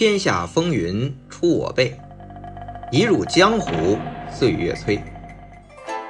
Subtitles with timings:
[0.00, 1.94] 天下风云出我辈，
[2.90, 3.98] 一入江湖
[4.32, 4.98] 岁月催。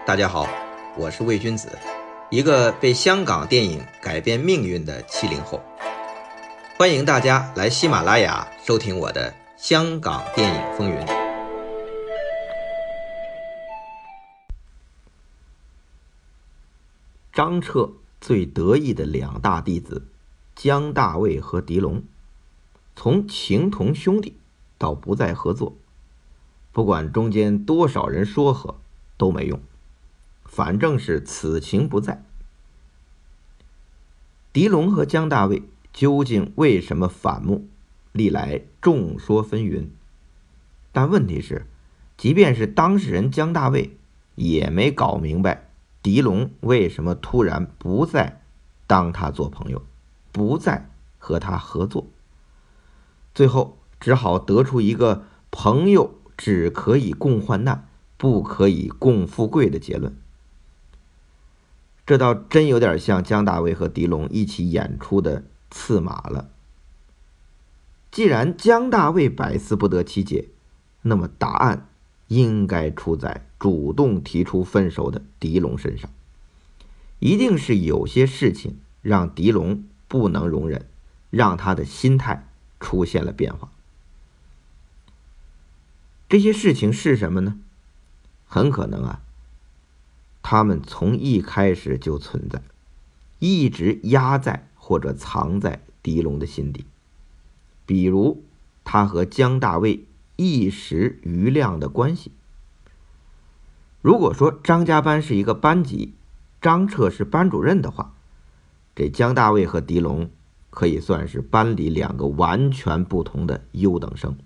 [0.06, 0.46] 大家好，
[0.96, 1.76] 我是魏君子，
[2.30, 5.60] 一个被香港电影改变命运的七零后。
[6.78, 10.96] 欢迎大家来喜马拉雅收听我的《香港电影风云》。
[17.32, 20.06] 张彻最得意的两大弟子
[20.54, 22.00] 江大卫和狄龙。
[23.02, 24.36] 从情同兄弟
[24.76, 25.74] 到不再合作，
[26.70, 28.78] 不管中间多少人说和
[29.16, 29.58] 都没用，
[30.44, 32.22] 反正是此情不在。
[34.52, 35.62] 狄龙和江大卫
[35.94, 37.66] 究竟为什么反目？
[38.12, 39.86] 历来众说纷纭。
[40.92, 41.64] 但问题是，
[42.18, 43.96] 即便是当事人江大卫
[44.34, 45.70] 也没搞明白，
[46.02, 48.42] 狄龙为什么突然不再
[48.86, 49.82] 当他做朋友，
[50.32, 52.06] 不再和他合作。
[53.34, 60.16] 最后只好得出一个朋友只可以共患难，不可以共富贵的结论。
[62.06, 66.50] 这倒真有点像江大卫和狄龙一起演出的刺马了。
[68.10, 70.48] 既然江大卫百思不得其解，
[71.02, 71.88] 那么答案
[72.26, 76.10] 应该出在主动提出分手的狄龙身上。
[77.20, 80.86] 一定是有些事情让狄龙不能容忍，
[81.30, 82.49] 让他的心态。
[82.80, 83.70] 出现了变化，
[86.28, 87.58] 这些事情是什么呢？
[88.46, 89.20] 很可能啊，
[90.42, 92.62] 他们从一开始就存在，
[93.38, 96.86] 一直压在或者藏在狄龙的心底。
[97.84, 98.42] 比如
[98.82, 100.04] 他和江大卫
[100.36, 102.32] 一时余亮的关系。
[104.00, 106.14] 如果说张家班是一个班级，
[106.62, 108.14] 张彻是班主任的话，
[108.96, 110.30] 这江大卫和狄龙。
[110.70, 114.36] 可以算是班里两个完全不同的优等生。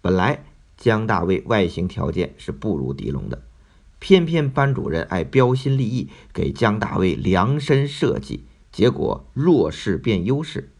[0.00, 0.44] 本来
[0.76, 3.42] 江大卫外形条件是不如狄龙的，
[3.98, 10.70] 偏偏班主任爱标新立异，给江大卫量身设计，结果弱势变优势。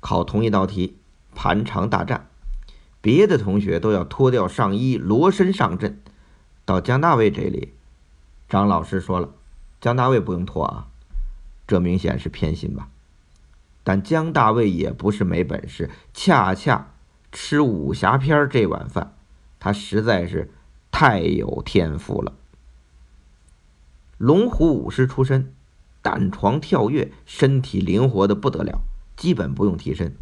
[0.00, 0.96] 考同一道题，
[1.34, 2.28] 盘肠大战，
[3.00, 6.00] 别的同学都要脱掉上衣裸身上阵，
[6.64, 7.74] 到江大卫这里，
[8.48, 9.34] 张老师说了，
[9.80, 10.88] 江大卫不用脱啊，
[11.68, 12.88] 这明显是偏心吧。
[13.82, 16.94] 但姜大卫也不是没本事，恰恰
[17.32, 19.14] 吃武侠片这碗饭，
[19.58, 20.52] 他实在是
[20.90, 22.34] 太有天赋了。
[24.18, 25.54] 龙虎武师出身，
[26.02, 28.82] 弹床跳跃，身体灵活的不得了，
[29.16, 30.12] 基本不用替身。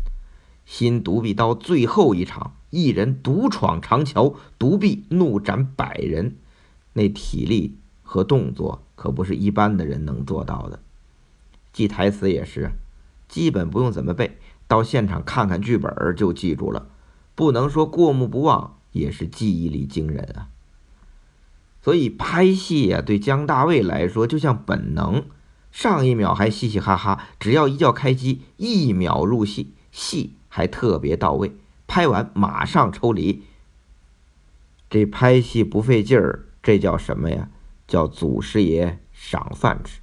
[0.64, 6.36] 新独臂刀最后一场，一人独闯长桥，独臂怒斩百人，
[6.92, 10.80] 那体力和动作可不是一般的人能做到的。
[11.72, 12.70] 记台词也是。
[13.28, 16.88] 基本不用怎么背，到现场看看剧本就记住了。
[17.34, 20.48] 不能说过目不忘，也是记忆力惊人啊。
[21.80, 25.24] 所以拍戏呀，对姜大卫来说就像本能，
[25.70, 31.52] 上一秒还嘻嘻哈哈，只要一叫开机，一秒入戏，戏还特别到位，
[31.86, 33.44] 拍完马上抽离。
[34.90, 37.48] 这拍戏不费劲儿，这叫什么呀？
[37.86, 40.00] 叫祖师爷赏饭吃。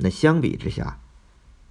[0.00, 1.00] 那相比之下，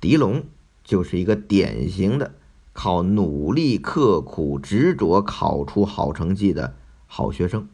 [0.02, 0.44] 狄龙
[0.84, 2.36] 就是一个典型的
[2.74, 7.70] 靠努力、刻苦、执着考出好成绩的好学生。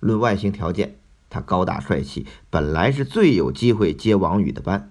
[0.00, 0.96] 论外形条件，
[1.28, 4.90] 他高大帅气，本来是最有机会接王宇的班。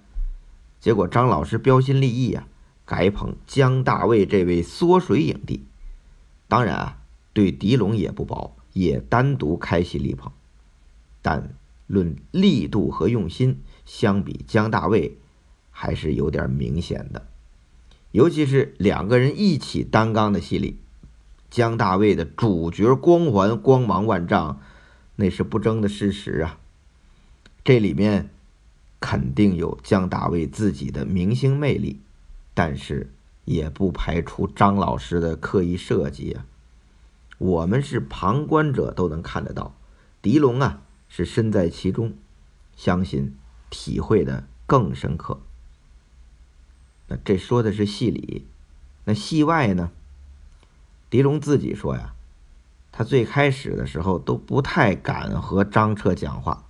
[0.79, 2.47] 结果张老师标新立异呀，
[2.85, 5.65] 改捧江大卫这位缩水影帝。
[6.47, 7.01] 当然啊，
[7.33, 10.31] 对狄龙也不薄，也单独开戏力捧。
[11.23, 11.55] 但
[11.87, 15.17] 论力度和用心，相比江大卫，
[15.71, 17.27] 还是有点明显的，
[18.11, 20.77] 尤其是两个人一起担纲的戏里，
[21.49, 24.59] 江大卫的主角光环光芒万丈，
[25.15, 26.59] 那是不争的事实啊。
[27.63, 28.29] 这里面
[28.99, 31.99] 肯定有江大卫自己的明星魅力，
[32.53, 33.11] 但是
[33.45, 36.45] 也不排除张老师的刻意设计啊。
[37.37, 39.75] 我们是旁观者都能看得到，
[40.21, 42.13] 狄龙啊是身在其中，
[42.75, 43.35] 相信。
[43.73, 45.41] 体会的更深刻。
[47.07, 48.45] 那这说的是戏里，
[49.05, 49.89] 那戏外呢？
[51.09, 52.13] 狄龙自己说呀，
[52.91, 56.65] 他最开始的时候都不太敢和张彻讲话，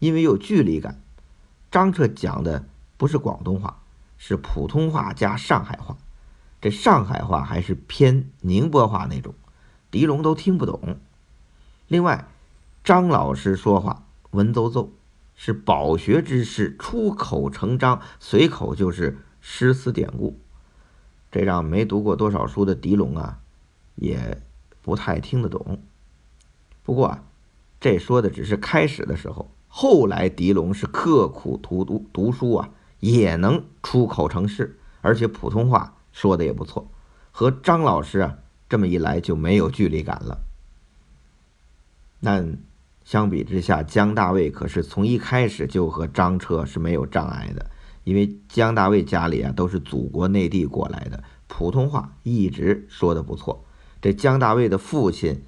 [0.00, 1.00] 因为有距离感。
[1.70, 2.66] 张彻讲的
[2.96, 3.80] 不是广东话，
[4.16, 5.96] 是普通话加上海话，
[6.60, 9.32] 这上海话还是偏宁波话那种，
[9.92, 10.98] 狄龙都听不懂。
[11.86, 12.26] 另外，
[12.82, 14.02] 张老师说话
[14.32, 14.88] 文绉绉。
[15.40, 20.36] 是饱学之士，出口成章，随口就是诗词典故。
[21.30, 23.38] 这让没读过多少书的狄龙啊，
[23.94, 24.42] 也
[24.82, 25.80] 不太听得懂。
[26.82, 27.24] 不过啊，
[27.80, 36.90] 这说的只是开始的时候，后来狄龙是刻苦读读读书啊，也能出口成诗，而且普通话说的也不错，
[37.30, 38.38] 和张老师啊
[38.68, 40.40] 这么一来就没有距离感了。
[42.20, 42.58] 但
[43.08, 47.70] 相比之下，姜大卫可是从一开始就和张彻是没有障碍的。
[48.04, 53.64] 因为姜大卫家里啊都是祖国内地过来的，普通话一直说的不错。
[54.02, 55.42] 这姜大卫的父亲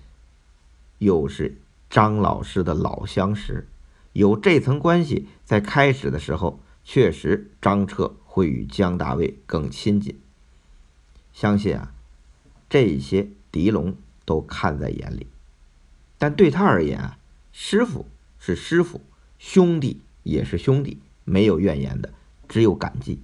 [0.96, 1.58] 又是
[1.90, 3.68] 张老师的老相识，
[4.14, 10.18] 有这层关系，在开始的时候，确实张彻会与姜大卫更亲近。
[11.34, 11.92] 相信啊，
[12.70, 15.26] 这些狄龙都看在眼里。
[16.16, 17.18] 但对他而言啊，
[17.62, 18.06] 师傅
[18.38, 19.02] 是师傅，
[19.38, 22.14] 兄弟也是兄弟，没有怨言的。
[22.48, 23.20] 只有感激，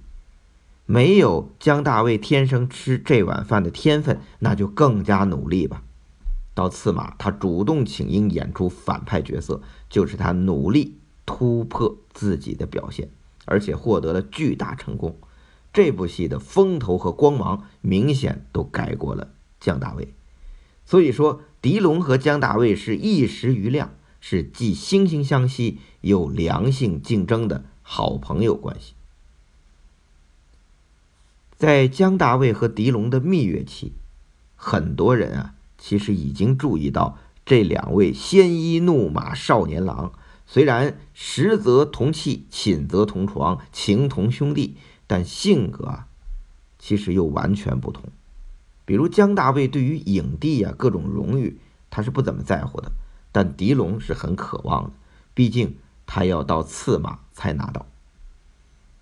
[0.85, 5.81] 没有姜大卫天生吃这碗饭的天分，那就更加努力吧。
[6.53, 10.93] 到次马，他主动请缨演出反派角色，就是他努力
[11.25, 13.09] 突破自己的表现，
[13.45, 15.17] 而且获得了巨大成功。
[15.73, 19.29] 这部戏的风头和光芒明显都盖过了
[19.59, 20.13] 姜大卫。
[20.85, 28.93] 所以说，狄龙和姜大卫是一时瑜亮，是既惺惺相惜又良性竞争的好朋友关系。
[31.57, 33.93] 在姜大卫和狄龙的蜜月期，
[34.55, 40.11] 很多人啊，其实已经注意到这两位鲜衣怒马少年郎，
[40.45, 44.75] 虽然实则同气，寝则同床，情同兄弟，
[45.07, 46.07] 但性格啊，
[46.77, 48.03] 其实又完全不同。
[48.85, 51.59] 比如姜大卫对于影帝啊各种荣誉，
[51.89, 52.91] 他是不怎么在乎的，
[53.37, 54.91] 但狄龙是很渴望的，
[55.35, 57.85] 毕竟他要到刺马才拿到。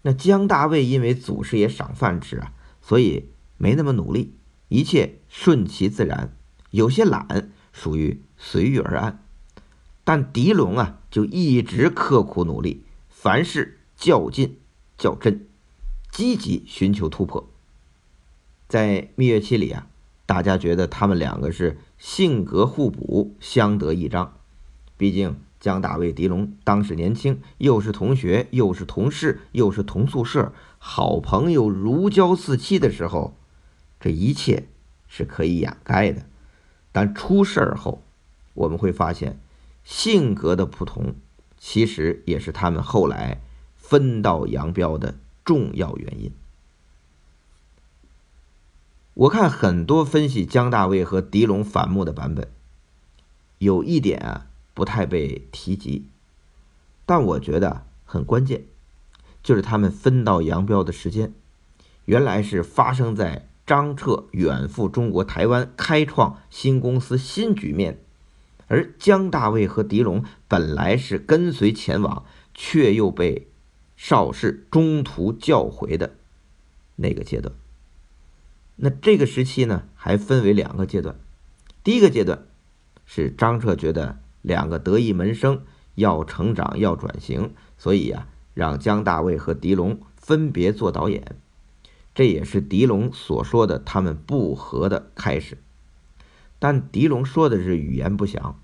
[0.02, 2.52] 那姜大卫因为祖师爷赏饭吃啊，
[2.82, 4.34] 所以没那么努力，
[4.68, 6.36] 一切顺其自然，
[6.72, 9.24] 有些懒，属于随遇而安。
[10.04, 14.58] 但狄龙啊，就一直刻苦努力，凡事较劲
[14.98, 15.48] 较真，
[16.12, 17.50] 积极寻求突破。
[18.68, 19.88] 在蜜月期里啊，
[20.26, 24.38] 大家觉得他们两个是性格互补，相得益彰，
[24.98, 25.38] 毕竟。
[25.58, 33.36] 姜大卫、狄龙当时年轻，又是同学，又是同事，又是同宿舍，好朋友如胶似漆的时候，
[34.00, 34.68] 这一切
[35.08, 36.28] 是可以掩盖的。
[36.92, 38.04] 但出事儿后，
[38.54, 39.40] 我们会发现，
[39.84, 41.16] 性格的不同，
[41.58, 43.42] 其实也是他们后来
[43.76, 46.32] 分道扬镳的重要原因。
[49.16, 52.48] 我看很多分析姜大卫和狄龙反目的版本，
[53.58, 54.48] 有一点啊。
[54.76, 56.10] 不太被提及，
[57.06, 58.66] 但我觉得很关键，
[59.42, 61.32] 就是他们分道扬镳的时间，
[62.04, 68.02] 原来是发生在张彻远赴中国台湾开创新公司新局面，
[68.68, 73.48] 而姜大卫和狄龙本来是跟随前往，却又被
[73.96, 76.18] 邵氏中途叫回的
[76.98, 77.56] 那个阶段。
[78.76, 81.16] 那这个时期呢，还分为两个阶段，
[81.84, 82.46] 第一个阶段
[83.06, 84.20] 是张彻觉得。
[84.46, 85.64] 两个得意门生
[85.96, 91.36] 要成长要转型，所以呀，让姜大卫和狄龙分别做导演，
[92.14, 95.58] 这也是狄龙所说的他们不和的开始。
[96.60, 98.62] 但狄龙说的是语言不详，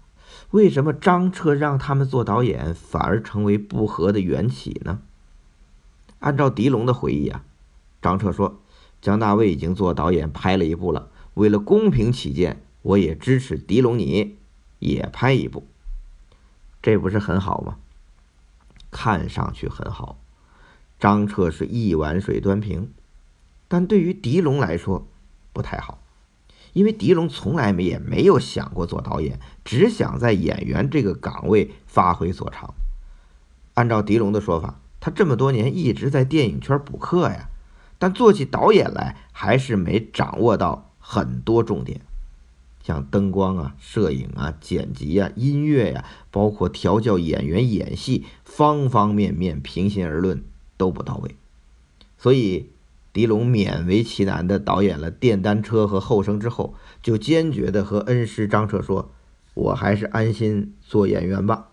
[0.52, 5.02] 为什么张彻让他们做导演反而成为不和的缘起呢？
[6.20, 7.44] 按照狄龙的回忆啊，
[8.04, 8.62] 张彻说，
[9.02, 14.38] 姜大卫已经做导演拍了一部了，为了公平起见，我也支持狄龙你
[14.80, 15.68] 也拍一部。
[16.82, 17.78] 这不是很好吗？
[18.92, 20.20] 看上去很好，
[21.00, 22.92] 张彻是一碗水端平，
[23.68, 25.08] 但对于狄龙来说
[25.54, 26.04] 不太好，
[26.74, 32.74] 因为狄龙从来没也没有想过做导演，只想在演员这个岗位发挥所长。
[33.76, 37.50] 按照狄龙的说法，他这么多年一直在电影圈补课呀，
[38.02, 42.02] 但做起导演来还是没掌握到很多重点。
[42.82, 50.44] 像灯光啊、摄影啊、剪辑啊、音乐呀，包括调教演员演戏，方方面面，平心而论
[50.78, 51.36] 都不到位。
[52.18, 52.72] 所以，
[53.14, 59.12] 狄龙勉为其难的导演了《电单车》和《后生》之后，就坚决的和恩师张彻说
[59.54, 61.68] ：“我还是安心做演员吧。”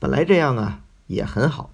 [0.00, 1.70] 本来这样啊也很好，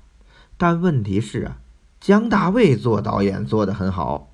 [0.59, 1.57] 但问题是啊，
[2.05, 4.29] 姜大卫做导演做得很好。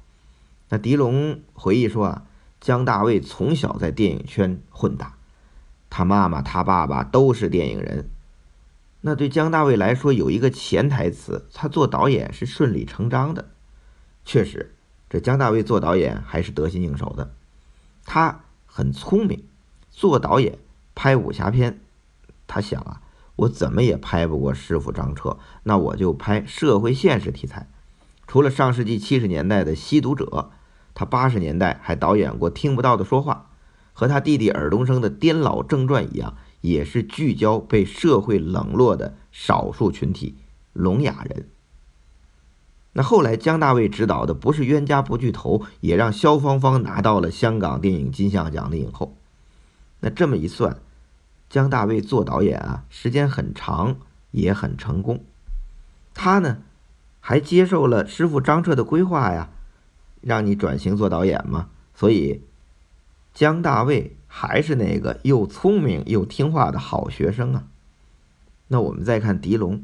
[0.70, 2.26] 那狄龙回忆说啊。
[2.60, 5.14] 姜大卫从小在电影圈混大，
[5.88, 8.10] 他妈妈、他爸爸都是电影人。
[9.00, 13.48] 那对姜大卫来说，有一个潜台词，他做导演是顺理成章的。
[14.24, 14.74] 确实，
[15.08, 17.32] 这姜大卫做导演还是得心应手的，
[18.04, 19.44] 他很聪明，
[19.90, 20.58] 做导演
[20.96, 21.80] 拍武侠片，
[22.48, 23.00] 他想啊，
[23.40, 27.68] 我怎么也拍不过师傅张彻，那我就拍社会现实题材。
[28.26, 30.26] 除了上世纪七十年代的《吸毒者》，
[30.92, 33.46] 他八十年代还导演过《听不到的说话》，
[33.98, 40.36] 和他弟弟尔冬升的《颠老正传》一样，也是聚焦被社会冷落的少数群体
[40.74, 41.48] 聋哑人。
[42.92, 49.16] 那后来姜大卫执导的不是《冤家不聚头》，也让萧芳芳拿到了香港电影金像奖的影后。
[50.00, 50.76] 那这么一算，
[51.50, 53.96] 姜大卫做导演啊，时间很长，
[54.30, 55.22] 也很成功。
[56.14, 56.62] 他呢，
[57.20, 59.50] 还接受了师傅张彻的规划呀。
[60.22, 61.70] 让你转型做导演嘛？
[61.94, 62.42] 所以，
[63.32, 67.64] 姜大卫还是那个又聪明又听话的好学生啊。
[68.68, 69.82] 那我们再看狄龙，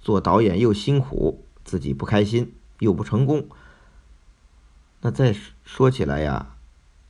[0.00, 3.46] 做导演又辛苦，自己不开心又不成功。
[5.02, 6.56] 那再说起来呀，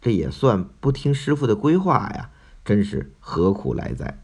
[0.03, 2.31] 这也算不听师傅的规划呀，
[2.65, 4.23] 真是何苦来哉？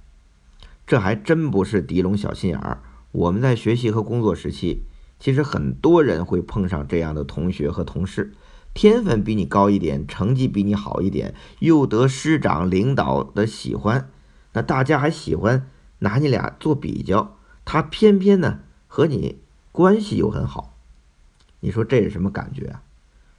[0.86, 2.82] 这还真不是狄龙小心眼儿。
[3.12, 4.82] 我们在学习和工作时期。
[5.18, 8.34] 其实很多人会碰上这样的同学和同事，
[8.74, 14.10] 天分比你高一点，成绩比你好一点，又得师长领导的喜欢，
[14.52, 19.38] 那大家还喜欢拿你俩做比较，他偏偏呢和你
[19.72, 20.74] 关系又很好，
[21.60, 22.82] 你说这是什么感觉啊？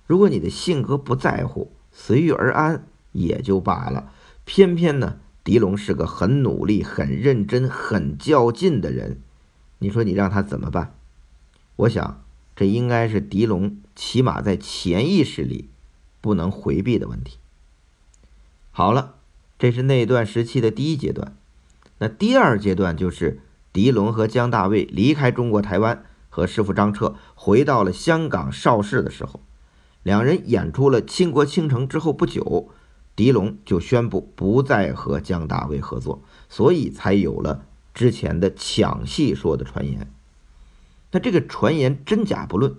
[0.07, 4.11] 如果你的性格不在乎，随遇而安也就罢了，
[4.47, 9.19] 偏偏呢，狄龙是个很努力、很认真、很较劲的人，
[9.79, 10.95] 你说你让他怎么办？
[11.75, 12.23] 我想，
[12.55, 15.67] 这应该是狄龙起码在潜意识里
[16.21, 17.37] 不能回避的问题。
[18.71, 19.15] 好了，
[19.59, 21.35] 这是那段时期的第一阶段。
[21.97, 23.41] 那第二阶段就是
[23.73, 29.41] 狄龙和姜大卫离开中国台湾，和师傅张彻回到了香港邵氏的时候，
[30.03, 32.69] 两人演出了《倾国倾城》之后不久，
[33.17, 40.09] 狄龙就宣布不再和姜大卫合作，所以才有了之前的抢戏说的传言。
[41.11, 42.75] 那这个传言真假不论，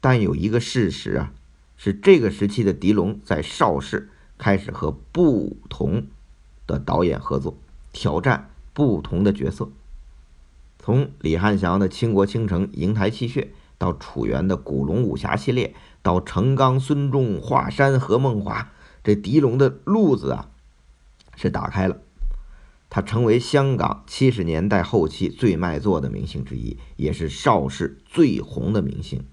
[0.00, 1.32] 但有一个事实啊，
[1.76, 6.06] 是这个时期的狄龙在邵氏开始和不同
[6.68, 7.58] 的导演合作，
[7.92, 9.68] 挑战不同的角色。
[10.78, 18.70] 从李汉祥的《倾国倾城》瀛台泣血，到楚原的古龙武侠系列，到程刚、孙仲、华山、何梦华，
[19.04, 20.50] 这狄龙的路子啊，
[21.36, 21.98] 是打开了。
[22.90, 29.24] 他成为香港七十年代后期最卖座的明星之一，也是邵氏最红的明星。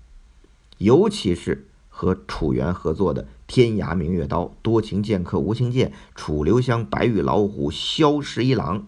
[0.77, 8.79] 尤其是和楚原合作的《天涯明月刀》《多情剑客无情剑》《楚留香》《白玉老虎》《萧十一郎》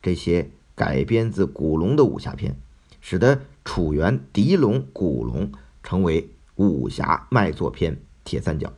[0.00, 2.56] 这些改编自古龙的武侠片，
[3.00, 5.50] 使得楚原、狄龙、古龙
[5.82, 8.72] 成为武侠卖座片铁三角，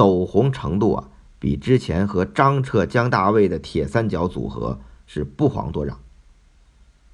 [0.00, 1.10] 走红程度啊！
[1.38, 6.00] 比之前和张彻、姜大卫的铁三角组合是不遑多让。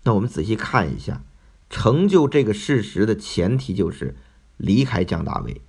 [0.05, 1.23] 那我们仔细看一下，
[1.69, 4.15] 成就这个事实的前提就是
[4.57, 5.61] 离开姜大卫，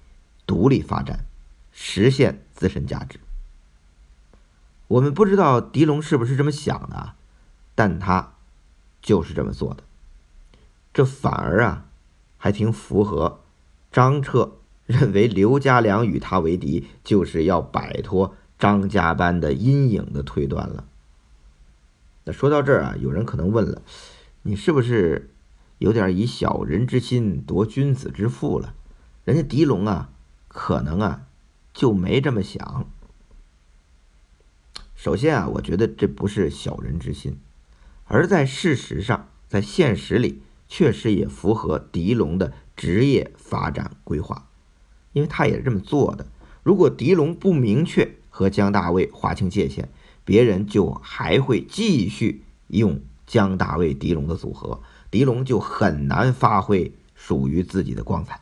[0.45, 1.25] 独立发展，
[1.71, 3.19] 实现自身价值。
[4.87, 7.15] 我们不知道狄龙是不是这么想的，
[7.73, 8.35] 但他
[9.01, 9.83] 就是这么做的。
[10.93, 11.85] 这反而啊，
[12.37, 13.39] 还挺符合
[13.91, 14.56] 张彻
[14.87, 18.35] 认为刘家良与他为敌，就是要摆脱。
[18.59, 20.85] 张家班的阴影的推断了。
[22.23, 23.83] 那说到这儿啊，有人可能问了，
[24.41, 25.29] 你是不是
[25.77, 28.73] 有点以小人之心夺君子之腹了？
[29.25, 30.09] 人家狄龙啊，
[30.47, 31.27] 可能啊
[31.71, 32.89] 就没这么想。
[34.95, 37.37] 首先啊，我觉得这不是小人之心，
[38.05, 44.49] 而在事实上，在现实里确实也符合狄龙的职业发展规划，
[45.17, 46.25] 因为他也是这么做的。
[46.63, 48.07] 如果狄龙不明确。
[48.29, 49.89] 和姜大卫划清界限，
[50.23, 58.39] 别人就还会继续用姜大卫、狄龙的组合，狄龙就很难发挥属于自己的光彩。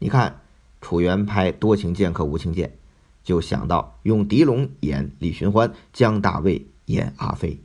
[0.00, 0.40] 你看，
[0.80, 2.68] 楚原拍《多情剑客无情剑》，
[3.22, 7.60] 就想到用狄龙演李寻欢，姜大卫演阿飞。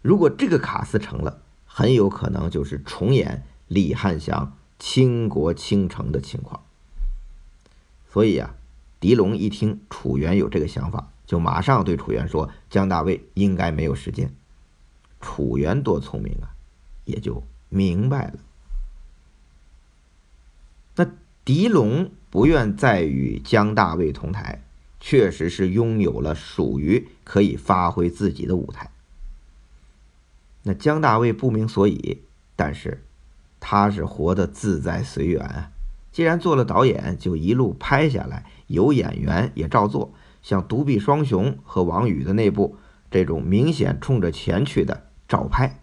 [0.00, 4.46] 如果这个卡司成了，很有可能就是重演李汉祥
[4.80, 6.60] 《倾国倾城》的情况。
[8.12, 8.54] 所以啊。
[9.00, 14.32] 狄龙一听楚原有这个想法，就马上对楚原说：“姜大卫应该没有时间。”
[15.20, 16.54] 楚原多聪明啊，
[17.04, 18.34] 也就明白了。
[20.94, 21.10] 那
[21.44, 24.62] 狄龙不愿再与姜大卫同台，
[25.00, 28.92] 确实是拥有了属于可以发挥自己的舞台。
[30.62, 32.22] 那姜大卫不明所以，
[32.54, 33.02] 但是
[33.58, 35.71] 他是活得自在随缘啊，
[36.12, 40.12] 既然做了导演，就一路拍下来，有演员也照做。
[40.42, 42.76] 像独臂双雄和王宇的那部，
[43.10, 45.80] 这种明显冲着钱去的照拍。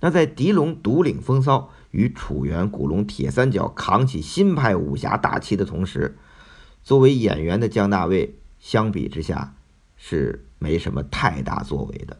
[0.00, 6.16] 那在狄龙独领风骚，与楚原、古龙铁三角扛起新派武侠大旗的同时，
[6.82, 9.54] 作为演员的姜大卫相比之下
[9.96, 12.16] 是没什么太大作为的。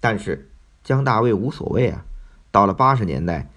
[0.00, 0.50] 但是
[0.82, 2.04] 姜大卫无所谓啊，
[2.50, 3.50] 到了八十年代，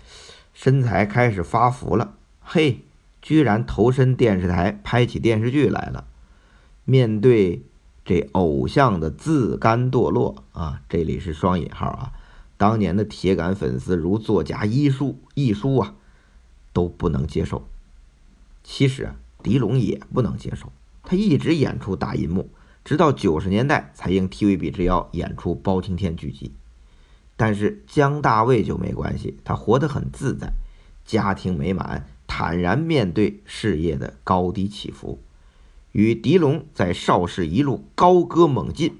[0.53, 2.81] 身材开始发福了，嘿。
[3.21, 6.05] 居然投身电视台拍起电视剧来了。
[6.85, 7.63] 面对
[8.05, 12.11] 这偶像的自甘堕落啊，这里是双引号啊，
[12.55, 15.95] 当年的铁杆粉丝如作家一书一书啊，
[16.71, 17.67] 都不能接受。
[18.63, 20.71] 其实啊，狄龙也不能接受，
[21.03, 22.49] 他一直演出大银幕，
[22.85, 26.51] 直到九十年代才应 TVB 之邀演出《包青天》剧集。
[27.35, 30.53] 但是姜大卫就没关系，他活得很自在，
[31.05, 32.07] 家庭美满。
[32.37, 35.19] 坦然面对事业的高低起伏，
[35.91, 38.99] 与狄龙在邵氏一路高歌猛进，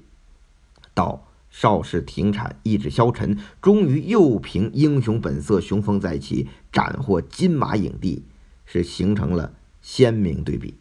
[0.92, 8.24] 到邵氏停产、意志消沉，终于又凭《英雄本色》雄风再起，斩获金马影帝，
[8.66, 10.74] 是形成了鲜明对比。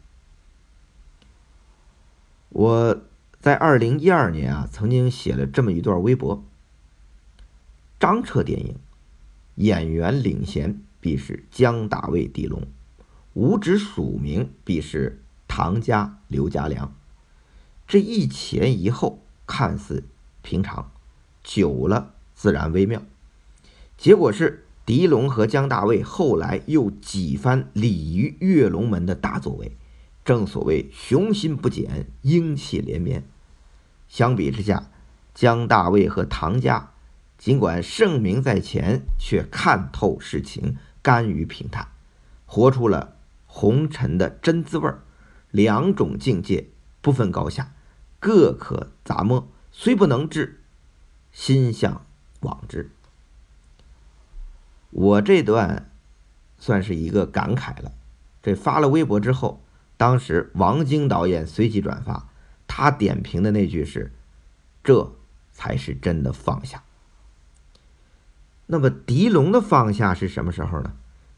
[2.50, 3.04] 我
[3.40, 6.44] 在二零一二年啊，曾经写了这么一段微博：
[8.00, 8.78] 张彻电影
[9.54, 10.82] 演员领衔。
[11.00, 12.68] 必是姜大卫、狄龙，
[13.34, 16.94] 五指署名必是唐家、刘家良。
[17.88, 20.04] 这一前一后看似
[20.42, 20.92] 平常，
[21.44, 23.02] 久了自然微妙。
[23.98, 29.78] 结果是狄龙和姜大卫后来又几番鲤鱼跃龙门的大作为，
[30.24, 33.24] 正所谓雄心不减，英气连绵。
[34.08, 34.90] 相比之下，
[35.34, 36.92] 姜大卫和唐家
[37.38, 40.78] 尽管盛名在前，却看透世情。
[41.08, 41.88] 甘于平淡，
[42.46, 45.06] 活出了红尘的真滋味儿。
[45.52, 46.68] 两种境界
[47.02, 47.72] 不分高下，
[48.20, 50.60] 各可杂摸，虽不能至，
[51.32, 52.06] 心向
[52.42, 52.92] 往之。
[54.90, 55.90] 我这段
[56.60, 57.94] 算是一个感慨了。
[58.44, 59.64] 这发了微博之后，
[59.96, 62.28] 当时王晶导演随即转发，
[62.68, 64.12] 他点评的那句是
[64.84, 65.16] ：“这
[65.54, 66.84] 才是真的放下。”
[68.68, 70.94] 那么狄龙的放下是什么时候呢？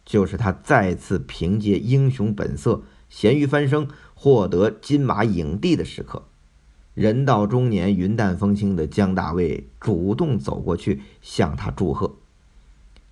[0.06, 2.74] 就是他再次凭借《英雄本色》
[3.10, 6.26] 咸鱼翻身，获得金马影帝的时刻。
[6.96, 12.16] 人到中年、云淡风轻的姜大卫主动走过去向他祝贺。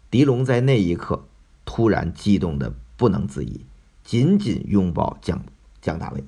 [0.09, 1.25] 狄龙在那一刻
[1.63, 3.61] 突然激动的不能自已，
[4.03, 5.45] 紧紧拥抱姜
[5.79, 6.23] 姜大卫。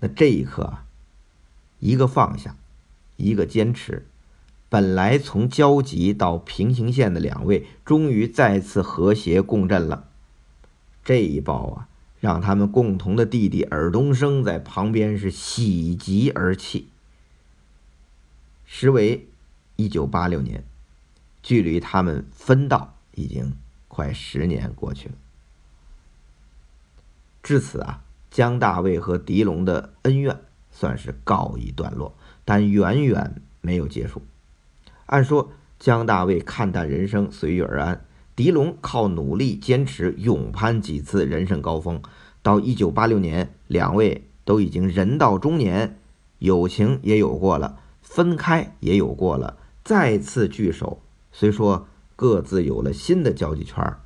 [0.00, 0.84] 那这一刻啊，
[1.78, 2.56] 一个放下，
[3.16, 4.06] 一个坚持。
[4.72, 10.08] 本来从交集到平行线的两位，终于再次和谐共振了。
[11.04, 11.88] 这一抱啊，
[12.20, 16.88] 让他们共同的弟弟尔冬升在旁边是喜极而泣。
[18.64, 19.28] 时为
[19.76, 20.64] 一九八六年，
[21.42, 23.52] 距离他们分道已经
[23.88, 25.14] 快十年过去了。
[27.42, 34.22] 至此啊，姜大卫和狄龙的恩怨算是告一段落，但远远没有结束。
[35.06, 37.96] 按说，姜大卫看淡人生，随遇而安；
[38.36, 42.00] 狄龙靠努力坚持，勇攀几次人生高峰。
[42.42, 45.98] 到一九八六年，两位都已经人到中年，
[46.38, 51.86] 友情也有过了，分开也有过了，再次聚首，虽说
[52.16, 53.96] 各自有了新的交际圈，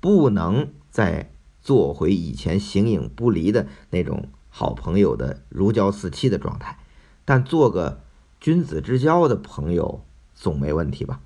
[0.00, 6.78] 不能再做回以前形影不离的那种好朋友的如胶似漆的状态，
[7.24, 8.00] 但做个
[8.40, 10.04] 君子之交的朋友。
[10.34, 11.20] 总没问题吧？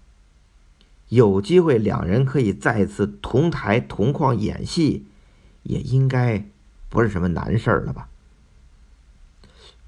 [1.08, 5.06] 有机会两人可以再次同台同框演戏，
[5.62, 6.44] 也应该
[6.90, 8.10] 不是什么难事儿了吧？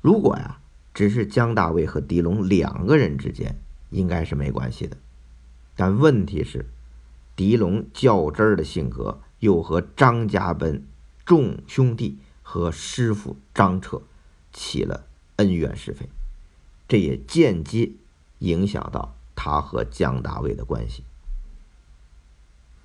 [0.01, 0.61] 如果呀，
[0.95, 3.59] 只是姜大卫和狄龙两个人之间，
[3.91, 4.97] 应该是没关系的。
[5.77, 6.67] 但问题是，
[7.37, 10.87] 狄龙较真儿的性格又和张家奔
[11.27, 14.03] 众兄弟和师傅张彻
[14.53, 15.05] 起了
[15.37, 16.09] 恩怨是非，
[16.89, 17.91] 这也间接
[18.41, 19.15] 影响到。
[19.43, 21.03] 他和姜大卫的关系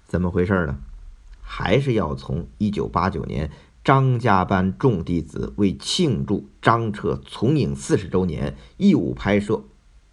[0.07, 0.77] 怎么回事呢？
[1.41, 3.51] 还是要从一九八九年
[3.83, 9.55] 张家班众弟子为庆祝张彻从影四十周年义务拍摄《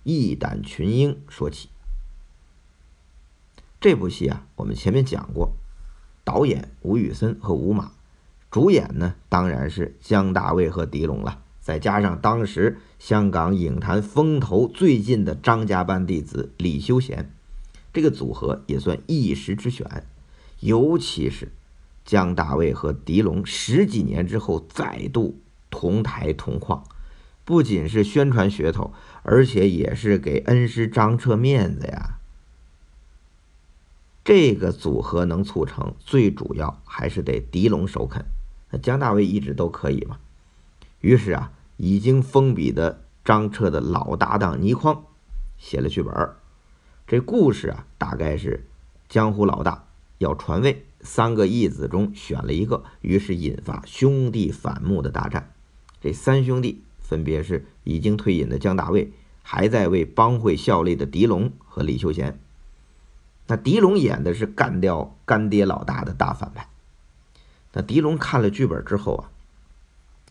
[0.03, 1.69] 义胆群英》说起。
[3.81, 5.53] 这部戏啊，我们前面讲过，
[6.25, 7.93] 导演吴宇森和吴马，
[8.51, 11.42] 主演呢当然是姜大卫和狄龙了。
[11.63, 17.33] 再加上当时香港影坛风头最近的张家班弟子李修贤，
[17.93, 20.05] 这个组合也算一时之选。
[20.59, 21.53] 尤其是
[22.05, 25.39] 江大卫和狄龙十几年之后再度
[25.71, 26.83] 同台同框，
[27.45, 32.19] 不仅是宣传噱头，而且也是给恩师张彻面子呀。
[34.25, 38.25] 这个组合能促成，最主要还是得狄龙首肯。
[38.71, 40.19] 那江大卫一直都可以嘛。
[41.03, 45.05] 于是啊，已经封笔的张彻的老搭档倪匡
[45.59, 46.31] 写了剧本
[47.07, 48.65] 这故事啊，大概是
[49.09, 49.85] 江湖老大
[50.19, 55.53] 要传位，三个义子中选了一个，于是引发兄弟反目的大战。
[56.01, 59.13] 这三兄弟分别是已经退隐的江大卫，
[59.43, 62.41] 还在为帮会效力的狄龙和李修贤。
[63.49, 66.69] 那狄龙演的是干掉干爹老大的大反派。
[67.73, 69.31] 那狄龙看了剧本之后啊，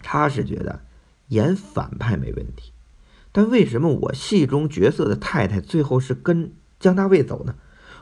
[0.01, 0.81] 他是觉得
[1.27, 2.71] 演反派没问题，
[3.31, 7.55] 但为什么我戏中角色的太太最后是跟江大卫走呢？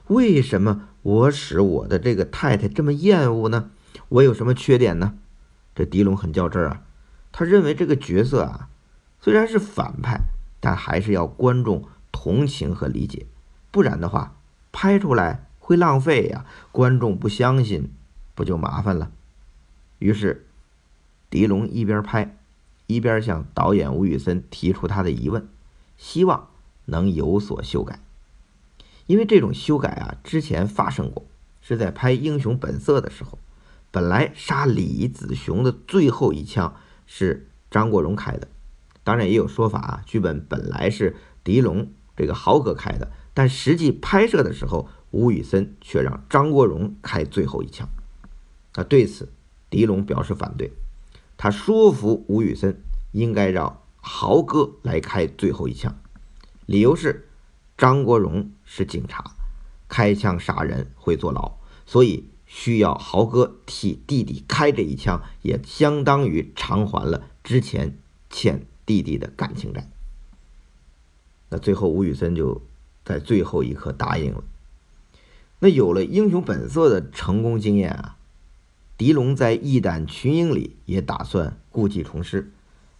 [0.08, 3.72] 为什么我使我的这个太太这么厌恶呢？
[4.10, 5.16] 我有什么缺点呢？
[5.76, 6.82] 这狄龙很较真啊，
[7.32, 8.70] 他认为这个角色啊，
[9.22, 10.22] 虽然是反派，
[10.60, 13.26] 但还是要观众同情和理解，
[13.72, 14.36] 不然的话。
[14.72, 17.92] 拍出来会浪费呀，观众不相信，
[18.36, 19.12] 不就麻烦了？
[19.98, 20.46] 于是，
[21.30, 22.38] 狄龙一边拍，
[22.88, 25.48] 一边向导演吴宇森提出他的疑问，
[25.98, 26.50] 希望
[26.86, 28.00] 能有所修改。
[29.06, 31.26] 因为这种修改啊，之前发生过，
[31.62, 33.38] 是在拍《英雄本色》的时候，
[33.92, 38.48] 本来杀李子雄的最后一枪是张国荣开的，
[39.04, 43.12] 当然也有说法啊，剧本本来是狄龙这个豪哥开的。
[43.34, 47.88] 但实际拍摄的时候，吴宇森却让张国荣开最后一枪。
[48.76, 49.32] 那对此，
[49.70, 50.72] 狄龙表示反对。
[51.42, 55.98] 他说服吴宇森应该让豪哥来开最后一枪，
[56.66, 57.30] 理由是
[57.78, 59.32] 张国荣是警察，
[59.88, 61.54] 开枪杀人会坐牢，
[61.86, 67.98] 所以需要豪哥替弟弟开这一枪，也相当于偿还了之前
[68.30, 69.90] 欠弟弟的感情债。
[71.50, 72.62] 那最后，吴宇森就。
[73.06, 74.44] 在最后一刻答应了。
[75.58, 78.19] 那有了英雄本色的成功经验啊，
[79.00, 82.52] 狄龙在《义胆群英》里也打算故技重施，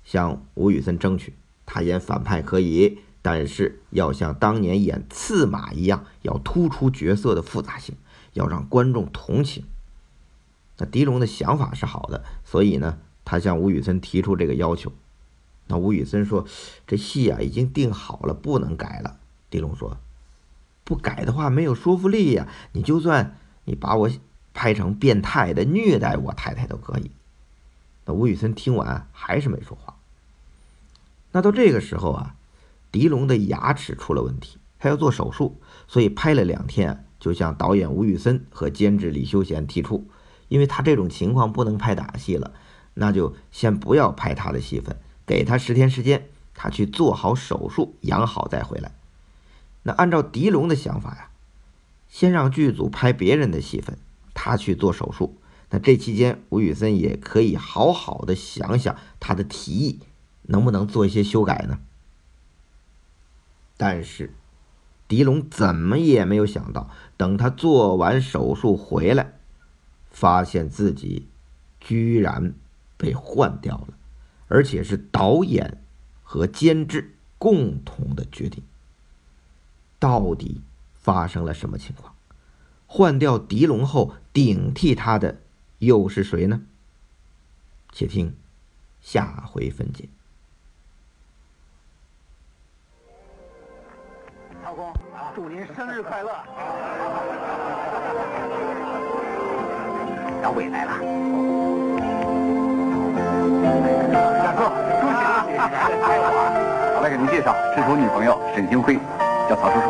[0.06, 1.34] 向吴宇森争取，
[1.66, 7.96] 他演反派可以，但是要像当年演刺马一样，要突出角色的复杂性，
[8.32, 9.66] 要让观众同情。
[10.78, 14.94] 那狄龙的想法是好的，所以呢，他向吴宇森提出这个要求。
[15.68, 16.48] 那吴宇森说
[16.88, 19.18] ：“这戏啊已经定好了，不能改了。”
[19.52, 19.98] 狄龙说
[20.86, 22.48] ：“不改的话没有说服力呀！
[22.72, 23.36] 你就算
[23.66, 24.10] 你把我
[24.54, 27.12] 拍成变态的虐待我太太都可以。”
[28.06, 29.96] 那吴宇森听完还是没说话。
[31.32, 32.36] 那到这个时候啊，
[32.92, 40.08] 狄龙的牙齿出了问题，他要做手术，所以拍了两天就向导演吴宇森和监制李修贤提出，
[40.48, 42.52] 因为他这种情况不能拍打戏了，
[42.96, 48.92] 那就先不要拍他的戏份，给他十天时间，他去做好手术养好再回来。
[49.84, 51.30] 那按照狄龙的想法呀，
[52.10, 53.98] 先让剧组拍别人的戏份，
[54.42, 55.38] 他去做手术。
[55.70, 60.00] 那这期间，吴宇森也可以好好的想想他的提议
[60.44, 61.80] 能不能做一些修改呢？
[63.76, 64.34] 但是，
[65.10, 69.34] 狄龙怎么也没有想到，等他做完手术回来，
[70.10, 71.28] 发现自己
[71.82, 72.54] 居然
[72.96, 73.90] 被换掉了，
[74.48, 75.84] 而且是导演
[76.24, 78.64] 和监制共同的决定。
[80.00, 80.62] 到底
[80.96, 82.16] 发生了什么情况？
[82.92, 85.38] 换掉狄龙后，顶替他的
[85.78, 86.62] 又是谁呢？
[87.94, 88.36] 且听
[89.00, 90.10] 下回分解。
[94.64, 94.92] 老公，
[95.36, 96.32] 祝您生日快乐！
[100.42, 101.00] 小伟来了，
[104.44, 105.54] 大哥，恭喜恭喜！
[106.96, 108.98] 我来给您介绍，这是我女朋友沈星辉。
[109.48, 109.90] 叫曹叔叔，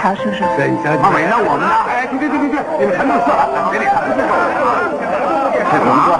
[0.00, 1.74] 曹叔叔，沈小姐，委了我们呢。
[1.90, 3.98] 哎，停停停停停，你们全都色了，别理他。
[5.68, 6.18] 是龙哥，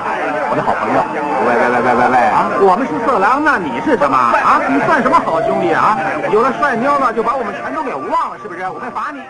[0.51, 0.99] 我的好朋友。
[1.47, 2.51] 喂喂喂喂喂喂啊！
[2.61, 4.61] 我们是色狼，那你是什么啊？
[4.69, 5.97] 你算什么好兄弟啊？
[6.31, 8.69] 有了帅妞了，就把我们全都给忘了，是不是？
[8.69, 9.23] 我们罚你。